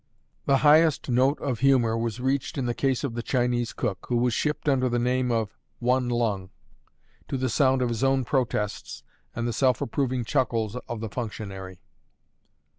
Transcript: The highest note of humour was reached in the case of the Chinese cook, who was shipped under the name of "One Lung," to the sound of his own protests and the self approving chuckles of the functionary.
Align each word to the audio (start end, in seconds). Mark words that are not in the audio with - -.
The 0.47 0.57
highest 0.65 1.09
note 1.09 1.39
of 1.41 1.59
humour 1.59 1.95
was 1.95 2.19
reached 2.19 2.57
in 2.57 2.65
the 2.65 2.73
case 2.73 3.03
of 3.03 3.13
the 3.13 3.21
Chinese 3.21 3.71
cook, 3.71 4.07
who 4.09 4.17
was 4.17 4.33
shipped 4.33 4.67
under 4.67 4.89
the 4.89 4.97
name 4.97 5.29
of 5.31 5.55
"One 5.77 6.09
Lung," 6.09 6.49
to 7.27 7.37
the 7.37 7.49
sound 7.49 7.83
of 7.83 7.89
his 7.89 8.03
own 8.03 8.25
protests 8.25 9.03
and 9.35 9.47
the 9.47 9.53
self 9.53 9.79
approving 9.79 10.25
chuckles 10.25 10.75
of 10.89 11.01
the 11.01 11.09
functionary. 11.09 11.83